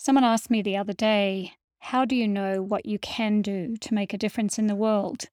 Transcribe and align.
Someone 0.00 0.22
asked 0.22 0.48
me 0.48 0.62
the 0.62 0.76
other 0.76 0.92
day, 0.92 1.54
How 1.80 2.04
do 2.04 2.14
you 2.14 2.28
know 2.28 2.62
what 2.62 2.86
you 2.86 3.00
can 3.00 3.42
do 3.42 3.76
to 3.78 3.94
make 3.94 4.14
a 4.14 4.18
difference 4.18 4.56
in 4.56 4.68
the 4.68 4.76
world? 4.76 5.24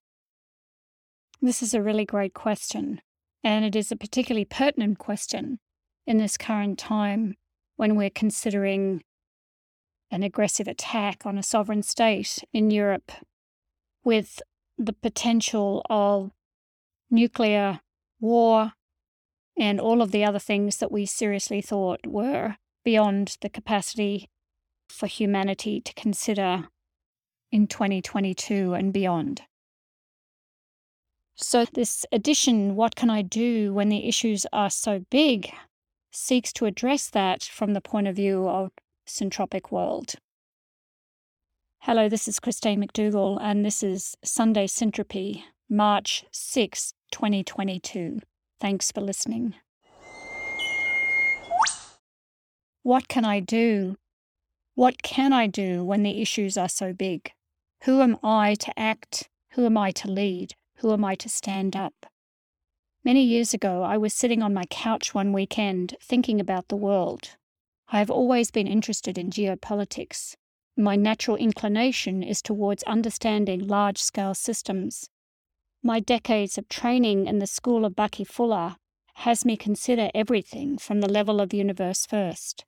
This 1.39 1.61
is 1.61 1.75
a 1.75 1.83
really 1.83 2.03
great 2.03 2.33
question, 2.33 2.99
and 3.43 3.63
it 3.63 3.75
is 3.75 3.91
a 3.91 3.95
particularly 3.95 4.43
pertinent 4.43 4.97
question 4.97 5.59
in 6.07 6.17
this 6.17 6.35
current 6.35 6.79
time 6.79 7.35
when 7.75 7.95
we're 7.95 8.09
considering 8.09 9.03
an 10.09 10.23
aggressive 10.23 10.67
attack 10.67 11.27
on 11.27 11.37
a 11.37 11.43
sovereign 11.43 11.83
state 11.83 12.43
in 12.51 12.71
Europe 12.71 13.11
with 14.03 14.41
the 14.79 14.93
potential 14.93 15.85
of 15.91 16.31
nuclear 17.11 17.81
war 18.19 18.73
and 19.55 19.79
all 19.79 20.01
of 20.01 20.11
the 20.11 20.25
other 20.25 20.39
things 20.39 20.77
that 20.77 20.91
we 20.91 21.05
seriously 21.05 21.61
thought 21.61 22.07
were 22.07 22.55
beyond 22.83 23.37
the 23.41 23.49
capacity 23.49 24.27
for 24.89 25.07
humanity 25.07 25.81
to 25.81 25.93
consider 25.93 26.67
in 27.51 27.67
2022 27.67 28.73
and 28.73 28.91
beyond. 28.91 29.41
So, 31.35 31.65
this 31.65 32.05
edition, 32.11 32.75
What 32.75 32.95
Can 32.95 33.09
I 33.09 33.21
Do 33.21 33.73
When 33.73 33.89
the 33.89 34.07
Issues 34.07 34.45
Are 34.53 34.69
So 34.69 35.05
Big, 35.09 35.51
seeks 36.11 36.53
to 36.53 36.65
address 36.65 37.09
that 37.09 37.43
from 37.43 37.73
the 37.73 37.81
point 37.81 38.07
of 38.07 38.15
view 38.15 38.47
of 38.47 38.71
Syntropic 39.05 39.69
World. 39.69 40.15
Hello, 41.79 42.09
this 42.09 42.27
is 42.27 42.39
Christine 42.39 42.81
McDougall, 42.81 43.37
and 43.41 43.65
this 43.65 43.83
is 43.83 44.15
Sunday 44.23 44.65
Syntropy, 44.65 45.43
March 45.69 46.25
6, 46.31 46.93
2022. 47.11 48.19
Thanks 48.59 48.91
for 48.91 49.01
listening. 49.01 49.55
What 52.81 53.07
can 53.07 53.25
I 53.25 53.39
do? 53.39 53.97
What 54.75 55.01
can 55.01 55.31
I 55.31 55.47
do 55.47 55.85
when 55.85 56.03
the 56.03 56.21
issues 56.21 56.57
are 56.57 56.67
so 56.67 56.91
big? 56.91 57.31
Who 57.83 58.01
am 58.01 58.17
I 58.21 58.55
to 58.55 58.77
act? 58.77 59.29
Who 59.51 59.65
am 59.65 59.77
I 59.77 59.91
to 59.91 60.11
lead? 60.11 60.55
Who 60.79 60.91
am 60.91 61.05
I 61.05 61.15
to 61.15 61.29
stand 61.29 61.77
up? 61.77 62.05
Many 63.01 63.23
years 63.23 63.53
ago, 63.53 63.83
I 63.83 63.95
was 63.97 64.13
sitting 64.13 64.43
on 64.43 64.53
my 64.53 64.65
couch 64.65 65.13
one 65.13 65.31
weekend 65.31 65.95
thinking 66.01 66.41
about 66.41 66.67
the 66.67 66.75
world. 66.75 67.37
I 67.87 67.99
have 67.99 68.11
always 68.11 68.51
been 68.51 68.67
interested 68.67 69.17
in 69.17 69.29
geopolitics. 69.29 70.35
My 70.75 70.97
natural 70.97 71.37
inclination 71.37 72.21
is 72.21 72.41
towards 72.41 72.83
understanding 72.83 73.65
large 73.65 73.99
scale 73.99 74.33
systems. 74.33 75.09
My 75.81 76.01
decades 76.01 76.57
of 76.57 76.67
training 76.67 77.27
in 77.27 77.39
the 77.39 77.47
school 77.47 77.85
of 77.85 77.95
Bucky 77.95 78.25
Fuller 78.25 78.75
has 79.19 79.45
me 79.45 79.55
consider 79.55 80.09
everything 80.13 80.77
from 80.77 80.99
the 80.99 81.09
level 81.09 81.39
of 81.39 81.53
universe 81.53 82.05
first, 82.05 82.65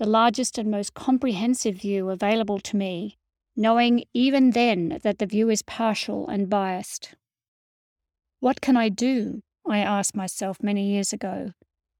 the 0.00 0.08
largest 0.08 0.56
and 0.56 0.70
most 0.70 0.94
comprehensive 0.94 1.74
view 1.74 2.08
available 2.08 2.58
to 2.58 2.74
me, 2.74 3.18
knowing 3.54 4.02
even 4.14 4.52
then 4.52 4.98
that 5.02 5.18
the 5.18 5.26
view 5.26 5.50
is 5.50 5.60
partial 5.60 6.26
and 6.26 6.48
biased. 6.48 7.14
What 8.38 8.62
can 8.62 8.78
I 8.78 8.88
do? 8.88 9.42
I 9.68 9.80
asked 9.80 10.16
myself 10.16 10.62
many 10.62 10.90
years 10.90 11.12
ago. 11.12 11.52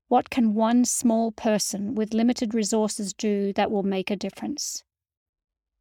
What 0.08 0.30
can 0.30 0.54
one 0.54 0.86
small 0.86 1.30
person 1.30 1.94
with 1.94 2.14
limited 2.14 2.54
resources 2.54 3.12
do 3.12 3.52
that 3.52 3.70
will 3.70 3.82
make 3.82 4.10
a 4.10 4.16
difference? 4.16 4.82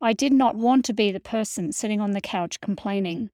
I 0.01 0.11
did 0.11 0.33
not 0.33 0.57
want 0.57 0.83
to 0.85 0.93
be 0.93 1.13
the 1.13 1.21
person 1.21 1.71
sitting 1.71 2.01
on 2.01 2.11
the 2.11 2.19
couch 2.19 2.59
complaining. 2.59 3.29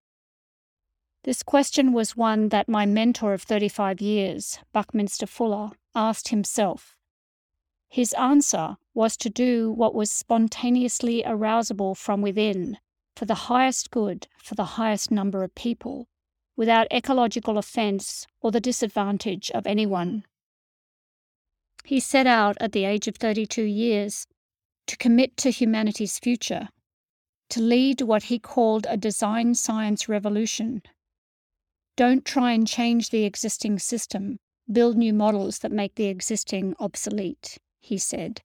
This 1.23 1.41
question 1.41 1.91
was 1.91 2.15
one 2.15 2.49
that 2.49 2.69
my 2.69 2.85
mentor 2.85 3.33
of 3.33 3.41
35 3.41 3.99
years, 3.99 4.59
Buckminster 4.73 5.25
Fuller, 5.25 5.71
asked 5.95 6.27
himself. 6.27 6.94
His 7.95 8.11
answer 8.15 8.75
was 8.93 9.15
to 9.15 9.29
do 9.29 9.71
what 9.71 9.95
was 9.95 10.11
spontaneously 10.11 11.23
arousable 11.25 11.95
from 11.95 12.21
within, 12.21 12.77
for 13.15 13.23
the 13.23 13.47
highest 13.47 13.89
good 13.89 14.27
for 14.37 14.53
the 14.53 14.75
highest 14.75 15.11
number 15.11 15.45
of 15.45 15.55
people, 15.55 16.09
without 16.57 16.91
ecological 16.91 17.57
offence 17.57 18.27
or 18.41 18.51
the 18.51 18.59
disadvantage 18.59 19.49
of 19.51 19.65
anyone. 19.65 20.25
He 21.85 22.01
set 22.01 22.27
out 22.27 22.57
at 22.59 22.73
the 22.73 22.83
age 22.83 23.07
of 23.07 23.15
32 23.15 23.63
years 23.63 24.27
to 24.87 24.97
commit 24.97 25.37
to 25.37 25.49
humanity's 25.49 26.19
future, 26.19 26.67
to 27.51 27.61
lead 27.61 28.01
what 28.01 28.23
he 28.23 28.39
called 28.39 28.85
a 28.89 28.97
design 28.97 29.55
science 29.55 30.09
revolution. 30.09 30.81
Don't 31.95 32.25
try 32.25 32.51
and 32.51 32.67
change 32.67 33.11
the 33.11 33.23
existing 33.23 33.79
system, 33.79 34.37
build 34.69 34.97
new 34.97 35.13
models 35.13 35.59
that 35.59 35.71
make 35.71 35.95
the 35.95 36.07
existing 36.07 36.75
obsolete, 36.77 37.57
he 37.85 37.97
said. 37.97 38.41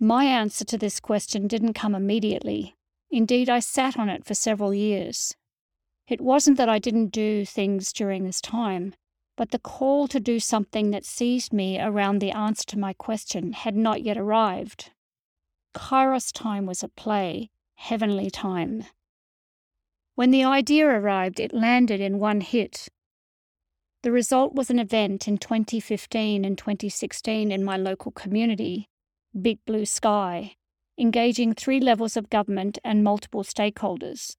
My 0.00 0.24
answer 0.24 0.64
to 0.64 0.78
this 0.78 1.00
question 1.00 1.46
didn't 1.46 1.74
come 1.74 1.94
immediately. 1.94 2.74
Indeed, 3.10 3.48
I 3.48 3.60
sat 3.60 3.98
on 3.98 4.08
it 4.08 4.24
for 4.24 4.34
several 4.34 4.74
years, 4.74 5.34
it 6.08 6.22
wasn't 6.22 6.56
that 6.56 6.70
I 6.70 6.78
didn't 6.78 7.08
do 7.08 7.44
things 7.44 7.92
during 7.92 8.24
this 8.24 8.40
time, 8.40 8.94
but 9.36 9.50
the 9.50 9.58
call 9.58 10.08
to 10.08 10.18
do 10.18 10.40
something 10.40 10.90
that 10.90 11.04
seized 11.04 11.52
me 11.52 11.78
around 11.78 12.18
the 12.18 12.30
answer 12.30 12.64
to 12.68 12.78
my 12.78 12.94
question 12.94 13.52
had 13.52 13.76
not 13.76 14.02
yet 14.02 14.16
arrived. 14.16 14.90
Kairos 15.74 16.32
time 16.32 16.64
was 16.64 16.82
at 16.82 16.96
play, 16.96 17.50
heavenly 17.74 18.30
time. 18.30 18.84
When 20.14 20.30
the 20.30 20.44
idea 20.44 20.86
arrived, 20.86 21.38
it 21.38 21.52
landed 21.52 22.00
in 22.00 22.18
one 22.18 22.40
hit. 22.40 22.88
The 24.08 24.12
result 24.12 24.54
was 24.54 24.70
an 24.70 24.78
event 24.78 25.28
in 25.28 25.36
2015 25.36 26.42
and 26.42 26.56
2016 26.56 27.52
in 27.52 27.62
my 27.62 27.76
local 27.76 28.10
community, 28.10 28.88
Big 29.38 29.58
Blue 29.66 29.84
Sky, 29.84 30.54
engaging 30.98 31.52
three 31.52 31.78
levels 31.78 32.16
of 32.16 32.30
government 32.30 32.78
and 32.82 33.04
multiple 33.04 33.44
stakeholders. 33.44 34.34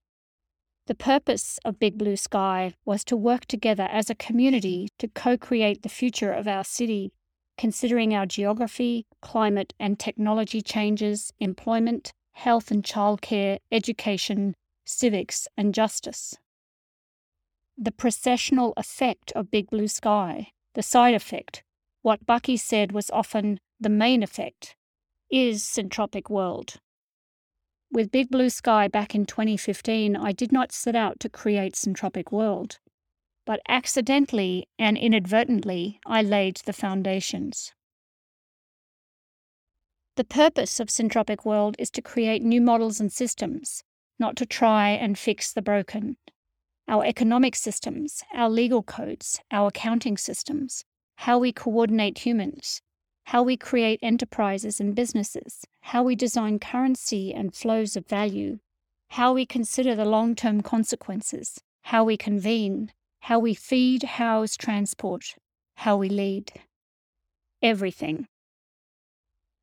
The 0.88 0.96
purpose 0.96 1.60
of 1.64 1.78
Big 1.78 2.00
Blue 2.00 2.16
Sky 2.16 2.74
was 2.84 3.04
to 3.04 3.16
work 3.16 3.46
together 3.46 3.88
as 3.92 4.10
a 4.10 4.16
community 4.16 4.90
to 4.98 5.08
co 5.08 5.38
create 5.38 5.84
the 5.84 5.88
future 5.88 6.32
of 6.32 6.48
our 6.48 6.64
city, 6.64 7.12
considering 7.56 8.16
our 8.16 8.26
geography, 8.26 9.06
climate 9.22 9.76
and 9.80 10.00
technology 10.00 10.64
changes, 10.64 11.32
employment, 11.40 12.12
health 12.32 12.72
and 12.72 12.84
childcare, 12.84 13.60
education, 13.72 14.56
civics, 14.84 15.48
and 15.56 15.76
justice. 15.76 16.36
The 17.82 17.94
precessional 17.94 18.74
effect 18.76 19.32
of 19.38 19.52
Big 19.52 19.70
Blue 19.70 19.88
Sky, 19.88 20.52
the 20.74 20.84
side 20.84 21.16
effect, 21.16 21.64
what 22.02 22.26
Bucky 22.26 22.58
said 22.58 22.92
was 22.92 23.10
often 23.12 23.62
the 23.80 23.88
main 23.88 24.22
effect, 24.22 24.76
is 25.32 25.64
Syntropic 25.64 26.30
World. 26.30 26.82
With 27.90 28.12
Big 28.12 28.30
Blue 28.30 28.50
Sky 28.50 28.90
back 28.90 29.16
in 29.16 29.26
2015, 29.26 30.18
I 30.18 30.34
did 30.34 30.52
not 30.52 30.74
set 30.74 30.94
out 30.94 31.22
to 31.22 31.30
create 31.30 31.76
Syntropic 31.76 32.34
World, 32.34 32.80
but 33.46 33.62
accidentally 33.70 34.68
and 34.78 34.98
inadvertently 34.98 36.02
I 36.06 36.22
laid 36.22 36.58
the 36.66 36.74
foundations. 36.74 37.72
The 40.18 40.26
purpose 40.26 40.82
of 40.82 40.90
Syntropic 40.90 41.46
World 41.46 41.78
is 41.80 41.90
to 41.92 42.02
create 42.02 42.42
new 42.42 42.60
models 42.60 43.00
and 43.00 43.10
systems, 43.10 43.86
not 44.20 44.36
to 44.36 44.46
try 44.46 44.90
and 44.90 45.18
fix 45.18 45.54
the 45.54 45.62
broken. 45.62 46.18
Our 46.90 47.06
economic 47.06 47.56
systems, 47.56 48.24
our 48.34 48.50
legal 48.50 48.82
codes, 48.82 49.40
our 49.52 49.68
accounting 49.68 50.18
systems, 50.18 50.84
how 51.18 51.38
we 51.38 51.52
coordinate 51.52 52.26
humans, 52.26 52.82
how 53.26 53.44
we 53.44 53.58
create 53.58 54.00
enterprises 54.02 54.80
and 54.80 54.96
businesses, 54.96 55.66
how 55.82 56.02
we 56.02 56.16
design 56.16 56.58
currency 56.58 57.32
and 57.32 57.54
flows 57.54 57.96
of 57.96 58.08
value, 58.08 58.58
how 59.10 59.34
we 59.34 59.46
consider 59.46 59.94
the 59.94 60.04
long 60.04 60.34
term 60.34 60.62
consequences, 60.62 61.60
how 61.84 62.04
we 62.04 62.18
convene, 62.18 62.92
how 63.20 63.38
we 63.38 63.54
feed, 63.54 64.02
house, 64.02 64.58
transport, 64.58 65.36
how 65.76 65.96
we 65.96 66.10
lead. 66.10 66.54
Everything. 67.62 68.26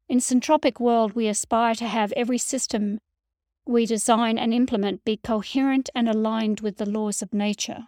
In 0.09 0.19
Syntropic 0.19 0.79
World, 0.79 1.15
we 1.15 1.27
aspire 1.27 1.75
to 1.75 1.89
have 1.89 2.13
every 2.13 2.39
system 2.39 3.01
we 3.67 3.85
design 3.85 4.39
and 4.39 4.55
implement 4.55 5.05
be 5.05 5.17
coherent 5.17 5.91
and 5.95 6.09
aligned 6.09 6.61
with 6.61 6.77
the 6.77 6.89
laws 6.89 7.21
of 7.21 7.35
nature. 7.35 7.87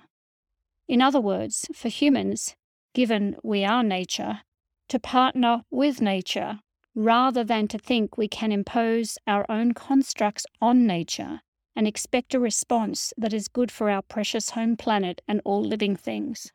In 0.88 1.00
other 1.00 1.20
words, 1.20 1.66
for 1.72 1.88
humans, 1.88 2.56
given 2.94 3.36
we 3.42 3.64
are 3.64 3.82
nature, 3.82 4.40
to 4.88 4.98
partner 4.98 5.62
with 5.70 6.00
nature 6.00 6.60
rather 6.94 7.44
than 7.44 7.68
to 7.68 7.78
think 7.78 8.18
we 8.18 8.26
can 8.26 8.50
impose 8.50 9.18
our 9.26 9.46
own 9.48 9.72
constructs 9.72 10.44
on 10.60 10.86
nature 10.86 11.42
and 11.76 11.86
expect 11.86 12.34
a 12.34 12.40
response 12.40 13.12
that 13.16 13.32
is 13.32 13.46
good 13.46 13.70
for 13.70 13.88
our 13.88 14.02
precious 14.02 14.50
home 14.50 14.76
planet 14.76 15.20
and 15.28 15.40
all 15.44 15.62
living 15.62 15.94
things. 15.94 16.50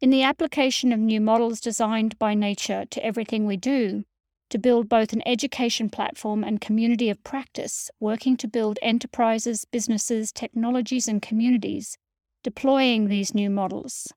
In 0.00 0.10
the 0.10 0.22
application 0.22 0.92
of 0.92 1.00
new 1.00 1.20
models 1.20 1.60
designed 1.60 2.18
by 2.18 2.34
nature 2.34 2.84
to 2.90 3.04
everything 3.04 3.46
we 3.46 3.56
do, 3.56 4.04
to 4.50 4.58
build 4.58 4.88
both 4.88 5.12
an 5.12 5.22
education 5.26 5.90
platform 5.90 6.42
and 6.42 6.60
community 6.60 7.10
of 7.10 7.22
practice, 7.24 7.90
working 8.00 8.36
to 8.36 8.48
build 8.48 8.78
enterprises, 8.82 9.64
businesses, 9.64 10.32
technologies, 10.32 11.08
and 11.08 11.20
communities, 11.20 11.98
deploying 12.42 13.08
these 13.08 13.34
new 13.34 13.50
models, 13.50 14.12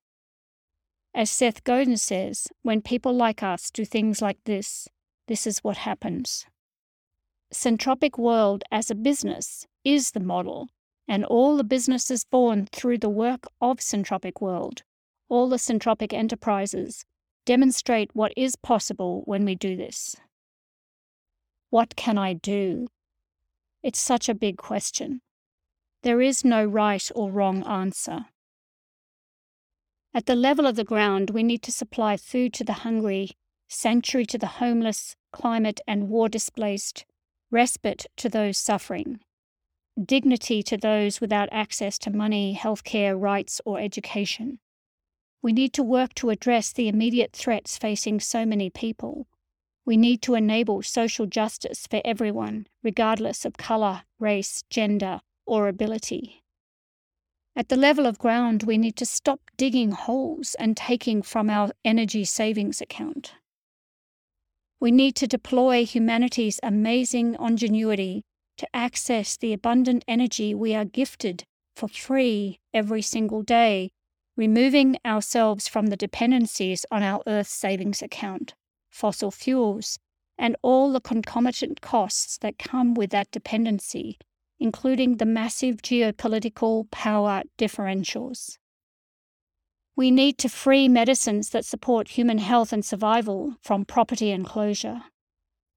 as 1.13 1.30
Seth 1.30 1.66
Godin 1.66 1.98
says, 1.98 2.48
when 2.62 2.81
people 2.81 3.13
like 3.13 3.44
us 3.44 3.69
do 3.69 3.83
things 3.83 4.22
like 4.22 4.38
this, 4.45 4.88
this 5.28 5.45
is 5.45 5.60
what 5.60 5.78
happens. 5.78 6.45
Syntropic 7.54 8.18
World 8.18 8.63
as 8.72 8.89
a 8.89 8.95
business 8.95 9.68
is 9.84 10.12
the 10.12 10.22
model, 10.22 10.69
and 11.10 11.25
all 11.25 11.57
the 11.57 11.66
businesses 11.66 12.24
born 12.24 12.66
through 12.72 13.00
the 13.00 13.10
work 13.10 13.44
of 13.60 13.80
Syntropic 13.80 14.39
World, 14.39 14.84
all 15.27 15.50
the 15.50 15.57
Syntropic 15.57 16.13
enterprises, 16.13 17.04
demonstrate 17.45 18.11
what 18.13 18.33
is 18.38 18.55
possible 18.55 19.23
when 19.25 19.45
we 19.45 19.55
do 19.55 19.75
this. 19.75 20.15
What 21.69 21.95
can 21.95 22.17
I 22.17 22.33
do? 22.33 22.88
It's 23.83 23.99
such 23.99 24.29
a 24.29 24.35
big 24.35 24.57
question. 24.57 25.21
There 26.03 26.21
is 26.21 26.43
no 26.43 26.65
right 26.65 27.09
or 27.15 27.31
wrong 27.31 27.63
answer. 27.63 28.25
At 30.13 30.25
the 30.25 30.35
level 30.35 30.67
of 30.67 30.75
the 30.75 30.83
ground, 30.83 31.29
we 31.29 31.43
need 31.43 31.61
to 31.63 31.71
supply 31.71 32.17
food 32.17 32.53
to 32.53 32.63
the 32.63 32.83
hungry, 32.83 33.31
sanctuary 33.69 34.25
to 34.27 34.38
the 34.38 34.47
homeless, 34.47 35.15
climate 35.31 35.79
and 35.88 36.09
war 36.09 36.27
displaced, 36.27 37.05
respite 37.49 38.05
to 38.17 38.27
those 38.27 38.57
suffering, 38.57 39.21
dignity 40.03 40.61
to 40.63 40.75
those 40.75 41.21
without 41.21 41.49
access 41.51 41.97
to 41.99 42.09
money, 42.11 42.57
healthcare, 42.59 43.19
rights, 43.19 43.61
or 43.65 43.79
education. 43.79 44.59
We 45.41 45.53
need 45.53 45.73
to 45.73 45.83
work 45.83 46.13
to 46.15 46.29
address 46.29 46.71
the 46.71 46.88
immediate 46.88 47.33
threats 47.33 47.77
facing 47.77 48.19
so 48.19 48.45
many 48.45 48.69
people. 48.69 49.27
We 49.85 49.97
need 49.97 50.21
to 50.23 50.35
enable 50.35 50.83
social 50.83 51.25
justice 51.25 51.88
for 51.88 52.01
everyone, 52.05 52.67
regardless 52.83 53.43
of 53.45 53.57
colour, 53.57 54.03
race, 54.19 54.63
gender, 54.69 55.21
or 55.47 55.67
ability. 55.67 56.43
At 57.55 57.69
the 57.69 57.75
level 57.75 58.05
of 58.05 58.19
ground, 58.19 58.63
we 58.63 58.77
need 58.77 58.95
to 58.97 59.05
stop 59.05 59.41
digging 59.57 59.91
holes 59.91 60.55
and 60.59 60.77
taking 60.77 61.21
from 61.21 61.49
our 61.49 61.71
energy 61.83 62.23
savings 62.23 62.79
account. 62.79 63.33
We 64.79 64.91
need 64.91 65.15
to 65.17 65.27
deploy 65.27 65.85
humanity's 65.85 66.59
amazing 66.63 67.35
ingenuity 67.39 68.23
to 68.57 68.67
access 68.75 69.38
the 69.38 69.53
abundant 69.53 70.05
energy 70.07 70.53
we 70.53 70.73
are 70.75 70.85
gifted 70.85 71.43
for 71.75 71.88
free 71.88 72.59
every 72.73 73.01
single 73.01 73.41
day, 73.41 73.91
removing 74.41 74.97
ourselves 75.05 75.67
from 75.67 75.88
the 75.88 76.01
dependencies 76.05 76.85
on 76.91 77.03
our 77.03 77.21
Earth 77.27 77.47
savings 77.47 78.01
account, 78.01 78.53
fossil 78.89 79.31
fuels, 79.31 79.99
and 80.38 80.55
all 80.61 80.91
the 80.91 80.99
concomitant 80.99 81.79
costs 81.81 82.38
that 82.39 82.57
come 82.57 82.93
with 82.93 83.11
that 83.11 83.31
dependency 83.31 84.17
including 84.61 85.17
the 85.17 85.25
massive 85.25 85.77
geopolitical 85.77 86.89
power 86.91 87.41
differentials. 87.57 88.57
We 89.95 90.11
need 90.11 90.38
to 90.38 90.49
free 90.49 90.88
medicines 90.88 91.49
that 91.49 91.65
support 91.65 92.09
human 92.09 92.38
health 92.38 92.71
and 92.71 92.85
survival 92.85 93.55
from 93.63 93.85
property 93.85 94.29
enclosure. 94.29 95.01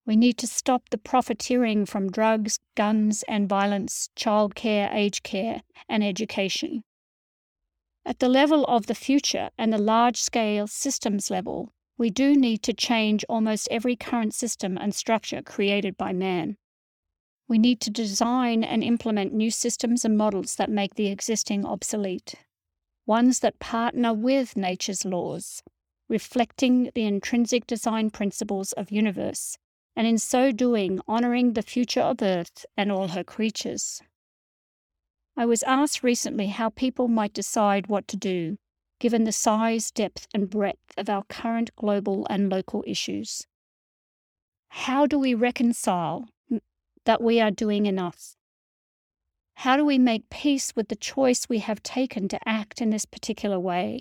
We 0.06 0.16
need 0.16 0.37
to 0.38 0.46
stop 0.46 0.90
the 0.90 0.99
profiteering 0.99 1.87
from 1.87 2.11
drugs, 2.11 2.58
guns, 2.76 3.25
and 3.26 3.49
violence, 3.49 4.11
childcare, 4.16 4.94
aged 4.94 5.22
care, 5.22 5.62
and 5.88 6.05
education. 6.05 6.84
At 8.06 8.19
the 8.19 8.29
level 8.29 8.65
of 8.67 8.87
the 8.87 8.95
future 8.95 9.51
and 9.56 9.73
the 9.73 9.79
large 9.79 10.21
scale 10.21 10.67
systems 10.67 11.31
level, 11.31 11.73
we 11.97 12.11
do 12.11 12.35
need 12.35 12.62
to 12.65 12.75
change 12.75 13.25
almost 13.29 13.69
every 13.71 13.97
current 13.97 14.35
system 14.35 14.77
and 14.77 14.95
structure 14.95 15.41
created 15.41 15.97
by 15.97 16.12
man. 16.12 16.59
We 17.49 17.59
need 17.59 17.81
to 17.81 17.91
design 17.91 18.62
and 18.62 18.85
implement 18.85 19.33
new 19.33 19.51
systems 19.51 20.05
and 20.05 20.19
models 20.19 20.56
that 20.56 20.71
make 20.71 20.95
the 20.95 21.06
existing 21.06 21.65
obsolete, 21.65 22.35
ones 23.06 23.41
that 23.41 23.59
partner 23.59 24.12
with 24.12 24.57
nature's 24.57 25.05
laws, 25.05 25.62
reflecting 26.09 26.91
the 26.95 27.05
intrinsic 27.05 27.67
design 27.67 28.11
principles 28.11 28.73
of 28.73 28.91
universe, 28.91 29.57
and 29.97 30.07
in 30.07 30.19
so 30.19 30.53
doing 30.53 31.00
honoring 31.09 31.53
the 31.53 31.62
future 31.62 32.03
of 32.03 32.21
Earth 32.21 32.67
and 32.77 32.93
all 32.93 33.09
her 33.09 33.25
creatures. 33.25 34.03
I 35.37 35.47
was 35.47 35.65
asked 35.65 36.03
recently 36.03 36.47
how 36.47 36.71
people 36.71 37.09
might 37.09 37.33
decide 37.33 37.89
what 37.89 38.07
to 38.09 38.17
do, 38.17 38.57
given 39.01 39.25
the 39.25 39.33
size, 39.33 39.91
depth, 39.91 40.29
and 40.33 40.49
breadth 40.49 40.93
of 40.97 41.09
our 41.09 41.25
current 41.25 41.75
global 41.77 42.27
and 42.31 42.51
local 42.51 42.85
issues. 42.87 43.47
How 44.69 45.07
do 45.07 45.19
we 45.19 45.35
reconcile 45.35 46.29
that 47.05 47.21
we 47.21 47.41
are 47.41 47.51
doing 47.51 47.87
enough? 47.87 48.37
How 49.59 49.77
do 49.77 49.85
we 49.85 49.99
make 49.99 50.31
peace 50.31 50.73
with 50.77 50.89
the 50.89 50.97
choice 50.97 51.49
we 51.49 51.59
have 51.59 51.83
taken 51.83 52.29
to 52.29 52.49
act 52.49 52.81
in 52.81 52.91
this 52.91 53.05
particular 53.05 53.59
way? 53.59 54.01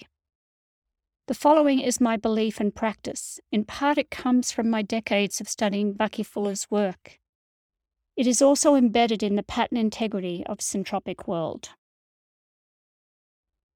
The 1.28 1.34
following 1.34 1.80
is 1.80 2.02
my 2.02 2.18
belief 2.18 2.60
and 2.60 2.76
practice. 2.76 3.40
In 3.52 3.64
part, 3.66 3.98
it 3.98 4.12
comes 4.12 4.52
from 4.52 4.70
my 4.70 4.82
decades 4.82 5.40
of 5.40 5.48
studying 5.48 5.94
Bucky 5.94 6.24
Fuller's 6.24 6.70
work. 6.70 7.20
It 8.16 8.28
is 8.28 8.44
also 8.44 8.76
embedded 8.76 9.24
in 9.24 9.36
the 9.36 9.44
pattern 9.44 9.78
integrity 9.78 10.44
of 10.46 10.60
Syntropic 10.60 11.28
World. 11.28 11.70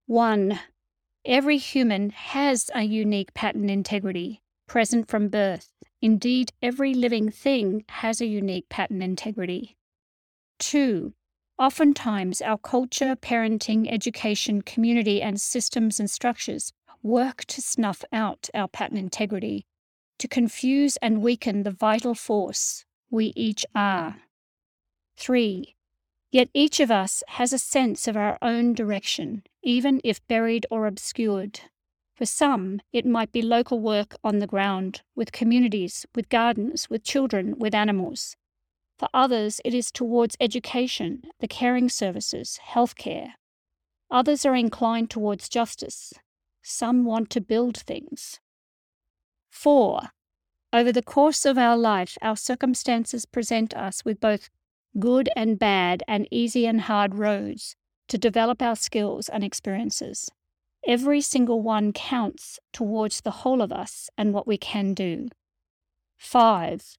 1. 0.05 0.59
Every 1.25 1.57
human 1.57 2.11
has 2.11 2.69
a 2.75 2.83
unique 2.83 3.33
pattern 3.33 3.67
integrity, 3.67 4.41
present 4.67 5.07
from 5.09 5.29
birth. 5.29 5.71
Indeed, 6.03 6.53
every 6.61 6.93
living 6.93 7.31
thing 7.31 7.83
has 7.89 8.21
a 8.21 8.27
unique 8.27 8.69
pattern 8.69 9.01
integrity. 9.01 9.75
2. 10.59 11.13
Oftentimes, 11.57 12.39
our 12.39 12.59
culture, 12.59 13.15
parenting, 13.15 13.91
education, 13.91 14.61
community, 14.61 15.19
and 15.19 15.41
systems 15.41 15.99
and 15.99 16.11
structures 16.11 16.71
work 17.01 17.43
to 17.45 17.59
snuff 17.59 18.03
out 18.13 18.49
our 18.53 18.67
pattern 18.67 18.97
integrity, 18.97 19.65
to 20.19 20.27
confuse 20.27 20.95
and 20.97 21.23
weaken 21.23 21.63
the 21.63 21.71
vital 21.71 22.13
force 22.13 22.85
we 23.09 23.33
each 23.35 23.65
are. 23.73 24.17
3. 25.17 25.75
Yet 26.31 26.49
each 26.53 26.79
of 26.79 26.91
us 26.91 27.23
has 27.29 27.51
a 27.51 27.59
sense 27.59 28.07
of 28.07 28.15
our 28.15 28.37
own 28.41 28.73
direction, 28.73 29.43
even 29.63 29.99
if 30.03 30.25
buried 30.27 30.65
or 30.69 30.85
obscured. 30.85 31.61
For 32.15 32.25
some, 32.25 32.81
it 32.91 33.05
might 33.05 33.31
be 33.31 33.41
local 33.41 33.79
work 33.79 34.15
on 34.23 34.39
the 34.39 34.47
ground, 34.47 35.01
with 35.15 35.31
communities, 35.31 36.05
with 36.15 36.29
gardens, 36.29 36.89
with 36.89 37.03
children, 37.03 37.57
with 37.57 37.75
animals. 37.75 38.35
For 38.97 39.07
others, 39.13 39.61
it 39.63 39.73
is 39.73 39.91
towards 39.91 40.35
education, 40.39 41.23
the 41.39 41.47
caring 41.47 41.89
services, 41.89 42.59
healthcare. 42.71 43.33
Others 44.09 44.45
are 44.45 44.55
inclined 44.55 45.09
towards 45.09 45.49
justice. 45.49 46.13
Some 46.63 47.05
want 47.05 47.29
to 47.31 47.41
build 47.41 47.77
things. 47.77 48.39
4. 49.51 50.09
Over 50.73 50.91
the 50.91 51.03
course 51.03 51.45
of 51.45 51.57
our 51.57 51.77
life, 51.77 52.17
our 52.21 52.35
circumstances 52.35 53.25
present 53.25 53.75
us 53.75 54.03
with 54.03 54.19
both 54.19 54.49
good 54.99 55.30
and 55.35 55.59
bad 55.59 56.04
and 56.07 56.27
easy 56.31 56.66
and 56.66 56.81
hard 56.81 57.16
roads 57.16 57.75
to 58.07 58.18
develop 58.18 58.61
our 58.61 58.75
skills 58.75 59.30
and 59.30 59.44
experiences. 59.44 60.30
Every 60.85 61.21
single 61.21 61.61
one 61.61 61.92
counts 61.94 62.59
towards 62.71 63.21
the 63.21 63.31
whole 63.31 63.61
of 63.61 63.71
us 63.71 64.09
and 64.18 64.33
what 64.33 64.47
we 64.47 64.57
can 64.57 64.94
do. 64.94 65.27
5. 66.18 66.97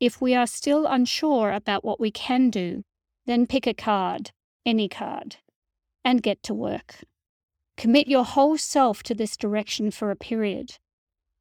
If 0.00 0.20
we 0.20 0.34
are 0.34 0.46
still 0.46 0.86
unsure 0.86 1.52
about 1.52 1.84
what 1.84 1.98
we 1.98 2.10
can 2.10 2.50
do, 2.50 2.84
then 3.26 3.46
pick 3.46 3.66
a 3.66 3.74
card, 3.74 4.30
any 4.64 4.88
card, 4.88 5.36
and 6.04 6.22
get 6.22 6.42
to 6.44 6.54
work. 6.54 6.96
Commit 7.76 8.08
your 8.08 8.24
whole 8.24 8.58
self 8.58 9.02
to 9.04 9.14
this 9.14 9.36
direction 9.36 9.90
for 9.90 10.10
a 10.10 10.16
period. 10.16 10.76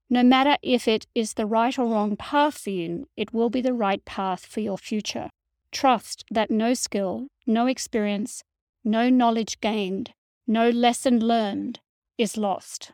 No 0.10 0.24
matter 0.24 0.58
if 0.62 0.88
it 0.88 1.06
is 1.14 1.34
the 1.34 1.46
right 1.46 1.78
or 1.78 1.86
wrong 1.86 2.16
path 2.16 2.58
for 2.58 2.70
you, 2.70 3.08
it 3.18 3.34
will 3.34 3.50
be 3.50 3.62
the 3.62 3.74
right 3.74 4.04
path 4.06 4.46
for 4.46 4.62
your 4.62 4.78
future. 4.78 5.30
Trust 5.72 6.24
that 6.32 6.50
no 6.50 6.74
skill, 6.74 7.28
no 7.46 7.68
experience, 7.68 8.44
no 8.84 9.10
knowledge 9.10 9.60
gained 9.60 10.14
no 10.48 10.70
lesson 10.70 11.20
learned 11.20 11.82
is 12.18 12.38
lost. 12.38 12.94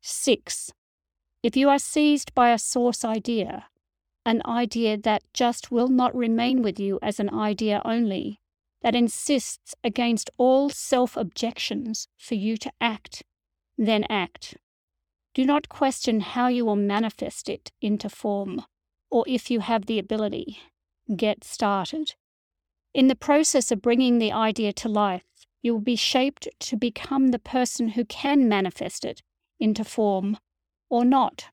6. 0.00 0.72
If 1.42 1.56
you 1.56 1.68
are 1.68 1.78
seized 1.78 2.34
by 2.34 2.50
a 2.50 2.58
source 2.58 3.04
idea, 3.04 3.66
an 4.24 4.40
idea 4.46 4.96
that 4.96 5.22
just 5.34 5.70
will 5.70 5.88
not 5.88 6.14
remain 6.14 6.62
with 6.62 6.80
you 6.80 6.98
as 7.02 7.20
an 7.20 7.32
idea 7.32 7.82
only, 7.84 8.40
that 8.80 8.94
insists 8.94 9.74
against 9.84 10.30
all 10.38 10.70
self 10.70 11.16
objections 11.16 12.08
for 12.16 12.34
you 12.34 12.56
to 12.56 12.72
act, 12.80 13.22
then 13.76 14.04
act. 14.08 14.56
Do 15.34 15.44
not 15.44 15.68
question 15.68 16.20
how 16.20 16.48
you 16.48 16.64
will 16.64 16.76
manifest 16.76 17.48
it 17.50 17.72
into 17.82 18.08
form, 18.08 18.64
or 19.10 19.24
if 19.28 19.50
you 19.50 19.60
have 19.60 19.84
the 19.84 19.98
ability. 19.98 20.58
Get 21.14 21.44
started. 21.44 22.14
In 22.94 23.08
the 23.08 23.16
process 23.16 23.70
of 23.70 23.82
bringing 23.82 24.18
the 24.18 24.32
idea 24.32 24.72
to 24.74 24.88
life, 24.88 25.24
you 25.62 25.72
will 25.72 25.80
be 25.80 25.96
shaped 25.96 26.48
to 26.60 26.76
become 26.76 27.28
the 27.28 27.38
person 27.38 27.90
who 27.90 28.04
can 28.04 28.48
manifest 28.48 29.04
it 29.04 29.22
into 29.58 29.84
form 29.84 30.38
or 30.88 31.04
not. 31.04 31.46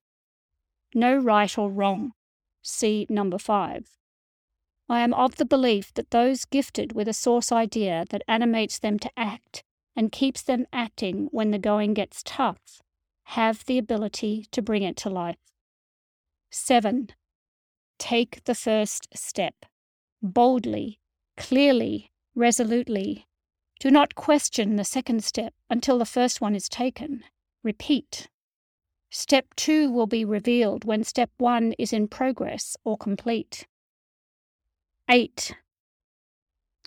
No 0.94 1.16
right 1.16 1.58
or 1.58 1.70
wrong. 1.70 2.14
See 2.62 3.06
number 3.10 3.38
five. 3.38 3.98
I 4.88 5.00
am 5.02 5.14
of 5.14 5.38
the 5.38 5.46
belief 5.46 5.94
that 5.96 6.12
those 6.12 6.46
gifted 6.46 6.94
with 6.94 7.08
a 7.08 7.14
source 7.14 7.52
idea 7.52 8.06
that 8.10 8.24
animates 8.28 8.78
them 8.78 9.00
to 9.00 9.12
act 9.18 9.64
and 9.96 10.12
keeps 10.12 10.42
them 10.42 10.66
acting 10.72 11.30
when 11.32 11.52
the 11.52 11.60
going 11.60 11.94
gets 11.94 12.22
tough 12.24 12.82
have 13.30 13.66
the 13.66 13.78
ability 13.78 14.46
to 14.52 14.62
bring 14.62 14.84
it 14.84 14.96
to 14.98 15.10
life. 15.10 15.38
7. 16.52 17.10
Take 17.98 18.44
the 18.46 18.56
first 18.56 19.08
step. 19.16 19.66
Boldly, 20.22 21.00
clearly, 21.38 22.12
resolutely. 22.36 23.28
Do 23.80 23.92
not 23.92 24.16
question 24.16 24.76
the 24.76 24.84
second 24.84 25.24
step 25.24 25.54
until 25.70 25.98
the 25.98 26.06
first 26.06 26.42
one 26.42 26.56
is 26.56 26.70
taken. 26.70 27.24
Repeat. 27.64 28.28
Step 29.10 29.54
2 29.56 29.92
will 29.92 30.08
be 30.08 30.26
revealed 30.26 30.86
when 30.86 31.04
step 31.04 31.30
1 31.38 31.74
is 31.80 31.94
in 31.94 32.08
progress 32.08 32.76
or 32.84 32.98
complete. 32.98 33.66
8. 35.10 35.56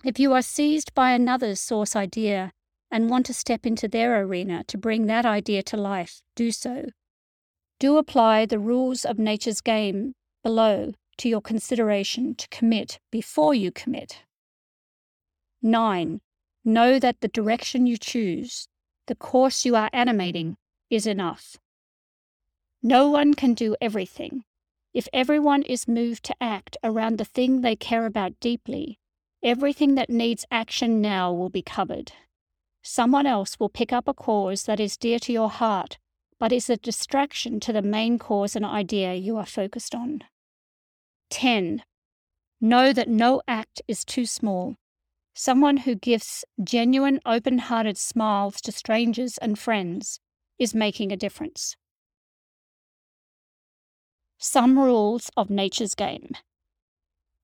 If 0.03 0.19
you 0.19 0.33
are 0.33 0.41
seized 0.41 0.93
by 0.93 1.11
another's 1.11 1.59
source 1.59 1.95
idea 1.95 2.51
and 2.91 3.09
want 3.09 3.25
to 3.27 3.33
step 3.33 3.65
into 3.65 3.87
their 3.87 4.21
arena 4.21 4.63
to 4.65 4.77
bring 4.77 5.05
that 5.05 5.25
idea 5.25 5.63
to 5.63 5.77
life, 5.77 6.21
do 6.35 6.51
so. 6.51 6.85
Do 7.79 7.97
apply 7.97 8.45
the 8.45 8.59
rules 8.59 9.05
of 9.05 9.19
nature's 9.19 9.61
game 9.61 10.15
below 10.43 10.93
to 11.19 11.29
your 11.29 11.41
consideration 11.41 12.35
to 12.35 12.47
commit 12.49 12.99
before 13.11 13.53
you 13.53 13.71
commit. 13.71 14.23
9. 15.61 16.21
Know 16.65 16.99
that 16.99 17.21
the 17.21 17.27
direction 17.27 17.87
you 17.87 17.97
choose, 17.97 18.67
the 19.07 19.15
course 19.15 19.65
you 19.65 19.75
are 19.75 19.89
animating, 19.93 20.57
is 20.89 21.05
enough. 21.05 21.57
No 22.81 23.09
one 23.09 23.33
can 23.33 23.53
do 23.53 23.75
everything. 23.81 24.43
If 24.93 25.07
everyone 25.13 25.63
is 25.63 25.87
moved 25.87 26.23
to 26.25 26.35
act 26.41 26.77
around 26.83 27.17
the 27.17 27.25
thing 27.25 27.61
they 27.61 27.75
care 27.75 28.05
about 28.05 28.39
deeply, 28.39 28.97
everything 29.43 29.95
that 29.95 30.09
needs 30.09 30.45
action 30.49 31.01
now 31.01 31.31
will 31.31 31.49
be 31.49 31.61
covered. 31.61 32.13
Someone 32.81 33.25
else 33.25 33.59
will 33.59 33.69
pick 33.69 33.91
up 33.93 34.07
a 34.07 34.13
cause 34.13 34.63
that 34.63 34.79
is 34.79 34.97
dear 34.97 35.19
to 35.19 35.33
your 35.33 35.49
heart, 35.49 35.97
but 36.39 36.53
is 36.53 36.69
a 36.69 36.77
distraction 36.77 37.59
to 37.59 37.73
the 37.73 37.81
main 37.81 38.17
cause 38.17 38.55
and 38.55 38.65
idea 38.65 39.13
you 39.13 39.37
are 39.37 39.45
focused 39.45 39.93
on. 39.93 40.23
10. 41.29 41.83
Know 42.61 42.93
that 42.93 43.07
no 43.07 43.41
act 43.47 43.81
is 43.87 44.03
too 44.03 44.25
small. 44.25 44.75
Someone 45.33 45.77
who 45.77 45.95
gives 45.95 46.43
genuine, 46.61 47.19
open 47.25 47.59
hearted 47.59 47.97
smiles 47.97 48.59
to 48.61 48.71
strangers 48.71 49.37
and 49.37 49.57
friends 49.57 50.19
is 50.57 50.75
making 50.75 51.11
a 51.11 51.17
difference. 51.17 51.77
Some 54.37 54.77
rules 54.77 55.29
of 55.37 55.49
nature's 55.49 55.95
game. 55.95 56.31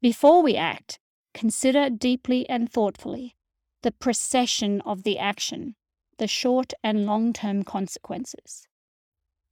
Before 0.01 0.43
we 0.43 0.55
act, 0.55 0.99
consider 1.33 1.89
deeply 1.89 2.47
and 2.49 2.71
thoughtfully 2.71 3.35
the 3.81 3.91
precession 3.91 4.81
of 4.81 5.03
the 5.03 5.19
action, 5.19 5.75
the 6.17 6.27
short 6.27 6.73
and 6.83 7.05
long 7.05 7.33
term 7.33 7.63
consequences. 7.63 8.67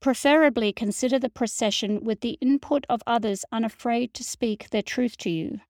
Preferably 0.04 0.74
consider 0.74 1.18
the 1.18 1.30
precession 1.30 2.04
with 2.04 2.20
the 2.20 2.38
input 2.42 2.86
of 2.90 3.02
others 3.08 3.46
unafraid 3.54 4.14
to 4.16 4.22
speak 4.22 4.70
their 4.70 4.82
truth 4.82 5.16
to 5.20 5.30
you. 5.30 5.62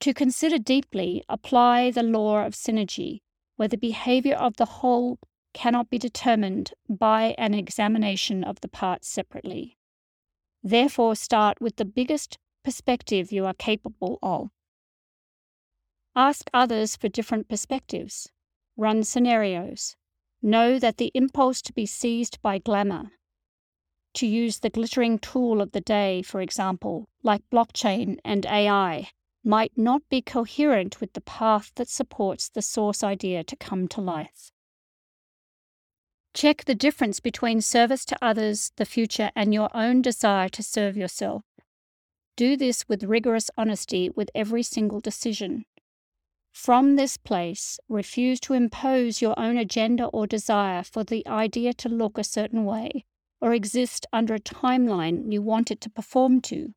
To 0.00 0.12
consider 0.12 0.58
deeply, 0.58 1.24
apply 1.26 1.90
the 1.90 2.02
law 2.02 2.44
of 2.44 2.52
synergy, 2.52 3.22
where 3.56 3.66
the 3.66 3.78
behavior 3.78 4.34
of 4.34 4.58
the 4.58 4.66
whole 4.66 5.18
cannot 5.54 5.88
be 5.88 5.96
determined 5.96 6.74
by 6.86 7.34
an 7.38 7.54
examination 7.54 8.44
of 8.44 8.60
the 8.60 8.68
parts 8.68 9.08
separately. 9.08 9.78
Therefore, 10.62 11.16
start 11.16 11.62
with 11.62 11.76
the 11.76 11.86
biggest 11.86 12.36
perspective 12.62 13.32
you 13.32 13.46
are 13.46 13.54
capable 13.54 14.18
of. 14.22 14.50
Ask 16.14 16.50
others 16.52 16.94
for 16.94 17.08
different 17.08 17.48
perspectives. 17.48 18.28
Run 18.76 19.02
scenarios. 19.02 19.96
Know 20.46 20.78
that 20.78 20.98
the 20.98 21.10
impulse 21.14 21.62
to 21.62 21.72
be 21.72 21.86
seized 21.86 22.42
by 22.42 22.58
glamour, 22.58 23.12
to 24.12 24.26
use 24.26 24.58
the 24.58 24.68
glittering 24.68 25.18
tool 25.18 25.62
of 25.62 25.72
the 25.72 25.80
day, 25.80 26.20
for 26.20 26.42
example, 26.42 27.08
like 27.22 27.40
blockchain 27.50 28.18
and 28.26 28.44
AI, 28.44 29.08
might 29.42 29.72
not 29.74 30.02
be 30.10 30.20
coherent 30.20 31.00
with 31.00 31.14
the 31.14 31.22
path 31.22 31.72
that 31.76 31.88
supports 31.88 32.50
the 32.50 32.60
source 32.60 33.02
idea 33.02 33.42
to 33.42 33.56
come 33.56 33.88
to 33.88 34.02
life. 34.02 34.50
Check 36.34 36.66
the 36.66 36.74
difference 36.74 37.20
between 37.20 37.62
service 37.62 38.04
to 38.04 38.18
others, 38.20 38.70
the 38.76 38.84
future, 38.84 39.30
and 39.34 39.54
your 39.54 39.70
own 39.74 40.02
desire 40.02 40.50
to 40.50 40.62
serve 40.62 40.94
yourself. 40.94 41.44
Do 42.36 42.54
this 42.54 42.86
with 42.86 43.04
rigorous 43.04 43.50
honesty 43.56 44.10
with 44.10 44.28
every 44.34 44.62
single 44.62 45.00
decision. 45.00 45.64
From 46.54 46.94
this 46.94 47.16
place, 47.16 47.80
refuse 47.88 48.38
to 48.40 48.54
impose 48.54 49.20
your 49.20 49.36
own 49.36 49.58
agenda 49.58 50.06
or 50.06 50.24
desire 50.28 50.84
for 50.84 51.02
the 51.02 51.26
idea 51.26 51.74
to 51.74 51.88
look 51.88 52.16
a 52.16 52.22
certain 52.22 52.64
way 52.64 53.04
or 53.40 53.52
exist 53.52 54.06
under 54.12 54.36
a 54.36 54.40
timeline 54.40 55.32
you 55.32 55.42
want 55.42 55.72
it 55.72 55.80
to 55.80 55.90
perform 55.90 56.40
to, 56.42 56.72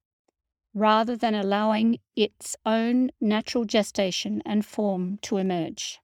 rather 0.73 1.15
than 1.15 1.35
allowing 1.35 1.99
its 2.15 2.55
own 2.65 3.11
natural 3.21 3.65
gestation 3.65 4.41
and 4.47 4.65
form 4.65 5.19
to 5.21 5.37
emerge. 5.37 5.99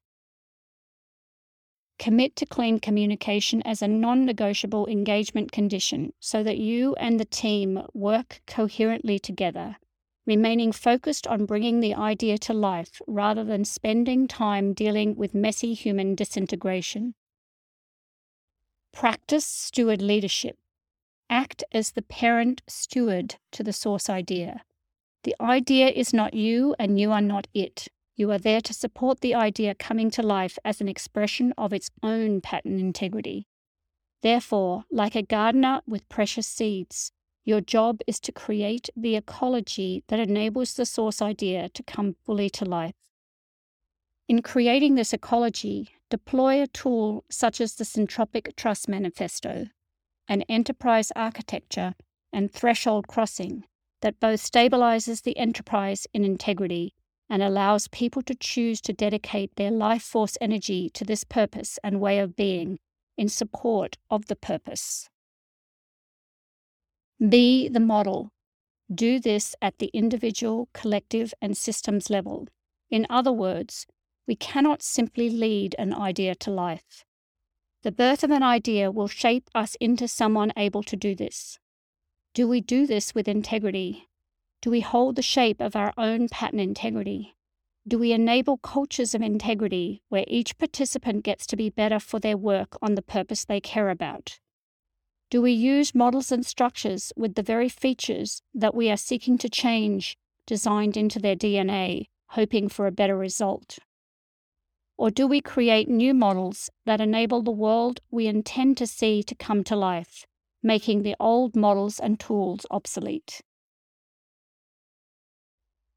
Commit 1.98 2.36
to 2.36 2.46
clean 2.46 2.80
communication 2.80 3.64
as 3.64 3.82
a 3.82 3.88
non 3.88 4.24
negotiable 4.24 4.86
engagement 4.86 5.52
condition 5.52 6.14
so 6.20 6.44
that 6.44 6.60
you 6.60 6.94
and 6.96 7.20
the 7.20 7.26
team 7.26 7.82
work 7.94 8.44
coherently 8.46 9.18
together 9.18 9.78
remaining 10.26 10.72
focused 10.72 11.28
on 11.28 11.46
bringing 11.46 11.80
the 11.80 11.94
idea 11.94 12.38
to 12.38 12.54
life 12.54 13.02
rather 13.08 13.44
than 13.44 13.66
spending 13.66 14.28
time 14.28 14.74
dealing 14.74 15.16
with 15.16 15.34
messy 15.34 15.74
human 15.74 16.16
disintegration. 16.16 17.14
Practice 18.94 19.46
steward 19.46 20.02
leadership. 20.02 20.58
Act 21.30 21.64
as 21.72 21.92
the 21.92 22.02
parent 22.02 22.62
steward 22.68 23.36
to 23.52 23.64
the 23.64 23.74
source 23.74 24.10
idea. 24.10 24.62
The 25.24 25.36
idea 25.42 25.88
is 25.88 26.14
not 26.14 26.34
you, 26.34 26.76
and 26.78 27.00
you 27.00 27.12
are 27.12 27.22
not 27.22 27.48
it. 27.54 27.88
You 28.16 28.30
are 28.32 28.38
there 28.38 28.62
to 28.62 28.74
support 28.74 29.22
the 29.22 29.34
idea 29.34 29.74
coming 29.74 30.12
to 30.12 30.22
life 30.22 30.60
as 30.64 30.80
an 30.80 30.88
expression 30.88 31.54
of 31.58 31.74
its 31.74 31.90
own 32.04 32.42
pattern 32.42 32.78
integrity. 32.78 33.48
Therefore, 34.22 34.84
like 34.92 35.16
a 35.16 35.24
gardener 35.24 35.82
with 35.88 36.08
precious 36.10 36.48
seeds, 36.48 37.12
your 37.46 37.62
job 37.62 38.00
is 38.08 38.20
to 38.22 38.32
create 38.32 38.90
the 38.96 39.16
ecology 39.16 40.04
that 40.08 40.20
enables 40.20 40.74
the 40.74 40.86
source 40.86 41.22
idea 41.22 41.70
to 41.70 41.84
come 41.84 42.16
fully 42.26 42.50
to 42.50 42.66
life. 42.66 42.96
In 44.30 44.42
creating 44.42 44.96
this 44.96 45.14
ecology, 45.14 45.90
deploy 46.10 46.62
a 46.62 46.68
tool 46.68 47.26
such 47.30 47.60
as 47.60 47.76
the 47.76 47.84
Syntropic 47.84 48.56
Trust 48.56 48.88
Manifesto, 48.88 49.68
an 50.28 50.44
enterprise 50.44 51.12
architecture 51.16 51.94
and 52.32 52.52
threshold 52.52 53.08
crossing 53.08 53.66
that 54.02 54.20
both 54.20 54.42
stabilizes 54.42 55.24
the 55.24 55.38
enterprise 55.38 56.08
in 56.14 56.24
integrity 56.24 56.94
and 57.30 57.42
allows 57.42 57.88
people 57.88 58.22
to 58.22 58.36
choose 58.36 58.80
to 58.82 58.94
dedicate 58.94 59.56
their 59.56 59.72
life 59.72 60.04
force 60.04 60.38
energy 60.40 60.90
to 60.90 61.04
this 61.04 61.24
purpose 61.24 61.80
and 61.84 62.00
way 62.00 62.20
of 62.20 62.36
being 62.36 62.80
in 63.18 63.28
support 63.28 63.98
of 64.10 64.28
the 64.28 64.36
purpose. 64.36 65.10
Be 67.30 67.70
the 67.70 67.80
model. 67.80 68.34
Do 68.94 69.18
this 69.18 69.56
at 69.62 69.78
the 69.78 69.90
individual, 69.94 70.68
collective, 70.74 71.34
and 71.42 71.56
systems 71.56 72.10
level. 72.10 72.50
In 72.90 73.08
other 73.10 73.32
words, 73.32 73.88
we 74.28 74.36
cannot 74.36 74.84
simply 74.84 75.30
lead 75.30 75.74
an 75.80 75.94
idea 75.94 76.36
to 76.36 76.52
life. 76.52 77.06
The 77.84 77.94
birth 77.94 78.26
of 78.26 78.32
an 78.32 78.44
idea 78.44 78.92
will 78.92 79.08
shape 79.08 79.50
us 79.56 79.76
into 79.80 80.08
someone 80.08 80.52
able 80.58 80.84
to 80.84 80.98
do 80.98 81.16
this. 81.16 81.60
Do 82.34 82.46
we 82.46 82.60
do 82.60 82.86
this 82.86 83.16
with 83.16 83.30
integrity? 83.30 84.10
Do 84.62 84.70
we 84.70 84.82
hold 84.82 85.16
the 85.16 85.22
shape 85.22 85.62
of 85.62 85.78
our 85.78 85.94
own 85.98 86.28
pattern 86.28 86.60
integrity? 86.60 87.36
Do 87.88 87.98
we 87.98 88.12
enable 88.12 88.58
cultures 88.58 89.16
of 89.16 89.22
integrity 89.22 90.02
where 90.10 90.26
each 90.28 90.58
participant 90.58 91.24
gets 91.24 91.46
to 91.48 91.56
be 91.56 91.70
better 91.70 92.00
for 92.00 92.20
their 92.20 92.38
work 92.38 92.78
on 92.82 92.96
the 92.96 93.02
purpose 93.02 93.46
they 93.46 93.62
care 93.62 93.90
about? 93.90 94.40
Do 95.34 95.42
we 95.42 95.52
use 95.52 95.96
models 95.96 96.32
and 96.32 96.46
structures 96.46 97.12
with 97.18 97.34
the 97.34 97.42
very 97.42 97.68
features 97.68 98.44
that 98.54 98.76
we 98.76 98.92
are 98.92 98.96
seeking 98.96 99.40
to 99.40 99.50
change 99.50 100.16
designed 100.46 100.96
into 100.96 101.18
their 101.18 101.36
DNA, 101.36 102.10
hoping 102.38 102.70
for 102.70 102.86
a 102.86 102.92
better 102.92 103.18
result? 103.18 103.80
Or 104.96 105.10
do 105.10 105.26
we 105.26 105.42
create 105.42 105.90
new 105.90 106.14
models 106.14 106.70
that 106.86 107.02
enable 107.02 107.42
the 107.42 107.50
world 107.50 108.00
we 108.12 108.28
intend 108.28 108.78
to 108.78 108.86
see 108.86 109.24
to 109.24 109.34
come 109.34 109.64
to 109.64 109.76
life, 109.76 110.28
making 110.62 111.02
the 111.02 111.16
old 111.20 111.56
models 111.56 112.00
and 112.00 112.20
tools 112.20 112.68
obsolete? 112.70 113.42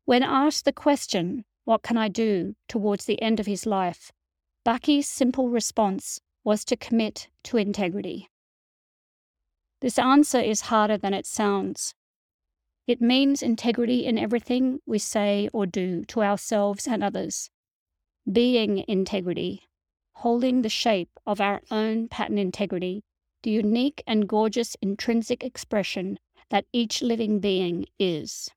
When 0.07 0.23
asked 0.23 0.64
the 0.64 0.73
question, 0.73 1.45
What 1.64 1.83
can 1.83 1.99
I 1.99 2.09
do 2.09 2.55
towards 2.69 3.05
the 3.05 3.21
end 3.21 3.38
of 3.38 3.45
his 3.45 3.66
life? 3.66 4.11
Bucky's 4.64 5.11
simple 5.11 5.50
response 5.50 6.23
was 6.43 6.64
to 6.64 6.75
commit 6.75 7.28
to 7.43 7.59
integrity. 7.59 8.31
This 9.80 9.99
answer 9.99 10.40
is 10.40 10.62
harder 10.62 10.97
than 10.97 11.12
it 11.12 11.26
sounds. 11.26 11.95
It 12.87 13.00
means 13.00 13.42
integrity 13.42 14.06
in 14.06 14.16
everything 14.18 14.80
we 14.87 14.99
say 14.99 15.49
or 15.52 15.66
do 15.66 16.04
to 16.06 16.23
ourselves 16.23 16.87
and 16.87 17.02
others. 17.02 17.50
Being 18.30 18.85
integrity, 18.88 19.62
holding 20.14 20.62
the 20.62 20.68
shape 20.68 21.11
of 21.26 21.40
our 21.40 21.62
own 21.71 22.09
pattern 22.09 22.38
integrity, 22.38 23.02
the 23.42 23.50
unique 23.50 24.02
and 24.06 24.28
gorgeous 24.28 24.76
intrinsic 24.80 25.45
expression 25.45 26.18
that 26.50 26.64
each 26.73 27.02
living 27.02 27.38
being 27.38 27.87
is. 27.99 28.49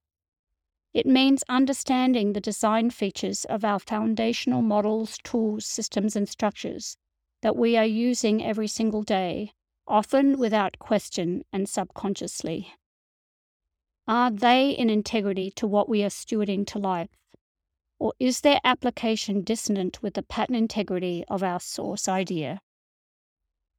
It 0.94 1.06
means 1.06 1.44
understanding 1.50 2.34
the 2.34 2.42
design 2.42 2.90
features 2.90 3.46
of 3.46 3.66
our 3.66 3.80
foundational 3.80 4.62
models, 4.62 5.18
tools, 5.24 5.66
systems, 5.66 6.16
and 6.16 6.28
structures 6.28 6.98
that 7.42 7.56
we 7.56 7.78
are 7.78 7.86
using 7.86 8.44
every 8.44 8.68
single 8.68 9.04
day, 9.04 9.54
often 9.90 10.38
without 10.38 10.80
question 10.80 11.44
and 11.52 11.68
subconsciously. 11.68 12.74
Are 14.08 14.32
they 14.32 14.70
in 14.70 14.90
integrity 14.90 15.52
to 15.52 15.68
what 15.68 15.90
we 15.90 16.04
are 16.04 16.10
stewarding 16.10 16.66
to 16.68 16.80
life? 16.80 17.10
Or 18.00 18.14
is 18.20 18.42
their 18.42 18.60
application 18.64 19.42
dissonant 19.42 20.02
with 20.02 20.14
the 20.14 20.24
pattern 20.24 20.56
integrity 20.56 21.26
of 21.28 21.44
our 21.44 21.60
source 21.60 22.08
idea? 22.08 22.62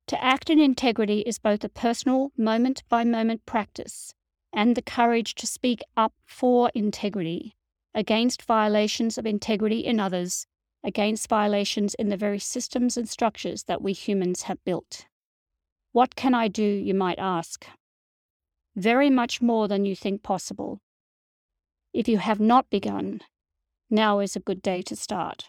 To 0.09 0.23
act 0.23 0.51
in 0.51 0.59
integrity 0.59 1.21
is 1.21 1.39
both 1.39 1.65
a 1.65 1.69
personal, 1.69 2.33
moment 2.37 2.83
by 2.89 3.05
moment 3.05 3.47
practice 3.47 4.13
and 4.53 4.77
the 4.77 4.83
courage 4.83 5.35
to 5.37 5.47
speak 5.47 5.81
up 5.97 6.13
for 6.27 6.71
integrity 6.75 7.55
against 7.95 8.43
violations 8.43 9.17
of 9.19 9.27
integrity 9.27 9.81
in 9.81 10.01
others, 10.01 10.47
against 10.83 11.29
violations 11.29 11.95
in 11.95 12.09
the 12.09 12.17
very 12.17 12.39
systems 12.39 12.97
and 12.97 13.09
structures 13.09 13.65
that 13.65 13.83
we 13.83 13.93
humans 13.93 14.43
have 14.43 14.63
built. 14.65 15.07
What 15.93 16.15
can 16.15 16.35
I 16.35 16.47
do, 16.49 16.63
you 16.63 16.95
might 16.95 17.19
ask? 17.19 17.67
Very 18.77 19.11
much 19.11 19.43
more 19.43 19.67
than 19.67 19.85
you 19.85 19.97
think 19.97 20.23
possible. 20.23 20.81
If 21.93 22.07
you 22.07 22.19
have 22.19 22.39
not 22.39 22.71
begun, 22.71 23.21
now 23.91 24.21
is 24.21 24.37
a 24.37 24.41
good 24.41 24.63
day 24.63 24.83
to 24.83 24.95
start. 24.95 25.49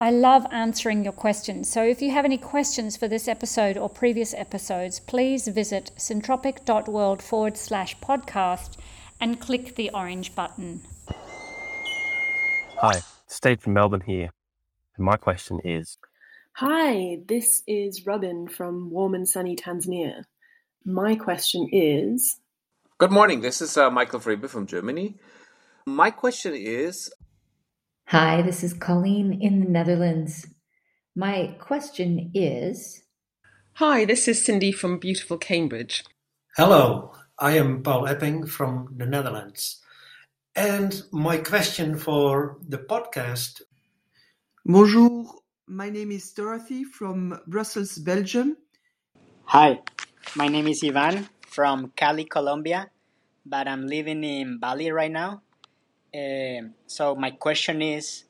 I 0.00 0.10
love 0.10 0.46
answering 0.52 1.02
your 1.02 1.12
questions. 1.12 1.68
So 1.68 1.82
if 1.82 2.02
you 2.02 2.10
have 2.12 2.24
any 2.24 2.38
questions 2.38 2.96
for 2.96 3.08
this 3.08 3.26
episode 3.26 3.76
or 3.76 3.88
previous 3.88 4.34
episodes, 4.34 5.00
please 5.00 5.48
visit 5.48 5.90
syntropic.world 5.96 7.22
forward 7.22 7.56
slash 7.56 7.96
podcast 7.98 8.76
and 9.20 9.40
click 9.40 9.74
the 9.74 9.90
orange 9.94 10.34
button. 10.34 10.82
Hi, 12.76 13.00
Steve 13.26 13.60
from 13.60 13.72
Melbourne 13.72 14.02
here. 14.02 14.30
And 14.96 15.06
my 15.06 15.16
question 15.16 15.60
is 15.64 15.98
Hi, 16.54 17.18
this 17.26 17.62
is 17.66 18.06
Robin 18.06 18.46
from 18.46 18.90
warm 18.90 19.14
and 19.14 19.28
sunny 19.28 19.56
Tanzania. 19.56 20.24
My 20.84 21.16
question 21.16 21.68
is 21.72 22.36
Good 22.98 23.10
morning. 23.10 23.40
This 23.40 23.60
is 23.60 23.76
uh, 23.76 23.90
Michael 23.90 24.20
Friebe 24.20 24.48
from 24.48 24.66
Germany. 24.66 25.16
My 25.86 26.10
question 26.10 26.54
is 26.54 27.12
Hi, 28.06 28.42
this 28.42 28.62
is 28.62 28.72
Colleen 28.72 29.40
in 29.42 29.60
the 29.60 29.68
Netherlands. 29.68 30.46
My 31.16 31.56
question 31.58 32.30
is 32.34 33.02
Hi, 33.74 34.04
this 34.04 34.28
is 34.28 34.44
Cindy 34.44 34.70
from 34.70 34.98
beautiful 34.98 35.38
Cambridge. 35.38 36.04
Hello, 36.56 37.12
I 37.36 37.56
am 37.56 37.82
Paul 37.82 38.06
Epping 38.06 38.46
from 38.46 38.94
the 38.96 39.06
Netherlands. 39.06 39.80
And 40.54 41.02
my 41.10 41.38
question 41.38 41.98
for 41.98 42.58
the 42.68 42.78
podcast 42.78 43.62
Bonjour, 44.66 45.42
my 45.66 45.90
name 45.90 46.10
is 46.10 46.32
Dorothy 46.32 46.84
from 46.84 47.38
Brussels, 47.46 47.98
Belgium. 47.98 48.56
Hi, 49.44 49.82
my 50.36 50.48
name 50.48 50.68
is 50.68 50.82
Ivan 50.82 51.28
from 51.46 51.92
Cali, 51.94 52.24
Colombia, 52.24 52.88
but 53.44 53.68
I'm 53.68 53.86
living 53.86 54.24
in 54.24 54.56
Bali 54.58 54.90
right 54.90 55.12
now. 55.12 55.42
Uh, 56.14 56.68
so 56.86 57.14
my 57.14 57.32
question 57.32 57.82
is 57.82 58.24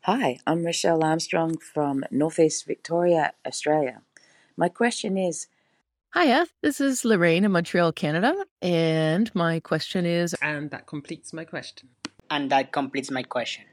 Hi, 0.00 0.40
I'm 0.48 0.64
Rochelle 0.64 1.04
Armstrong 1.04 1.56
from 1.58 2.02
Northeast 2.10 2.66
Victoria, 2.66 3.32
Australia. 3.46 4.02
My 4.56 4.68
question 4.68 5.16
is 5.16 5.46
Hiya, 6.12 6.48
this 6.62 6.80
is 6.80 7.04
Lorraine 7.04 7.44
in 7.44 7.52
Montreal, 7.52 7.92
Canada, 7.92 8.34
and 8.60 9.32
my 9.32 9.60
question 9.60 10.06
is 10.06 10.34
And 10.42 10.72
that 10.72 10.88
completes 10.88 11.32
my 11.32 11.44
question. 11.44 11.90
And 12.28 12.50
that 12.50 12.72
completes 12.72 13.12
my 13.12 13.22
question. 13.22 13.66